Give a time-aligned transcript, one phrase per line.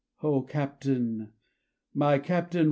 [0.23, 1.31] O Captain!
[1.93, 2.59] my Captain!